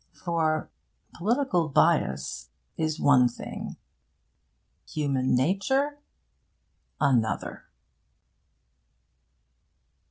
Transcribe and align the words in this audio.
For 0.13 0.71
political 1.13 1.69
bias 1.69 2.49
is 2.75 2.99
one 2.99 3.27
thing; 3.29 3.75
human 4.89 5.35
nature 5.35 5.99
another. 6.99 7.65